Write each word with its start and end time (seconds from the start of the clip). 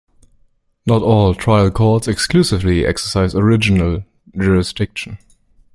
Not 0.87 1.03
all 1.03 1.35
"trial 1.35 1.69
courts" 1.69 2.07
exclusively 2.07 2.87
exercise 2.87 3.35
original 3.35 4.03
jurisdiction. 4.35 5.19